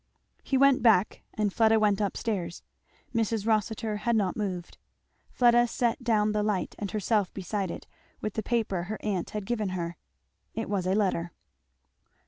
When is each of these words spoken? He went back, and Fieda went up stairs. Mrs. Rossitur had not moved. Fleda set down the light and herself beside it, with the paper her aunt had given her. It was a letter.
He 0.41 0.57
went 0.57 0.81
back, 0.81 1.21
and 1.35 1.53
Fieda 1.53 1.79
went 1.79 2.01
up 2.01 2.17
stairs. 2.17 2.63
Mrs. 3.13 3.45
Rossitur 3.45 3.97
had 3.97 4.15
not 4.15 4.35
moved. 4.35 4.79
Fleda 5.29 5.67
set 5.67 6.03
down 6.03 6.31
the 6.31 6.41
light 6.41 6.73
and 6.79 6.89
herself 6.89 7.31
beside 7.35 7.69
it, 7.69 7.85
with 8.19 8.33
the 8.33 8.41
paper 8.41 8.85
her 8.85 8.97
aunt 9.03 9.29
had 9.29 9.45
given 9.45 9.69
her. 9.77 9.97
It 10.55 10.67
was 10.71 10.87
a 10.87 10.95
letter. 10.95 11.33